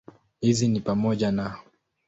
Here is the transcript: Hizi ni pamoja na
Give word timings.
Hizi 0.41 0.67
ni 0.67 0.79
pamoja 0.79 1.31
na 1.31 1.55